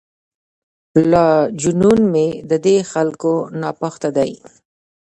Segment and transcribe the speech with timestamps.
[1.11, 1.25] لا
[1.61, 4.31] جنون مې ددې خلکو ناپخته دی.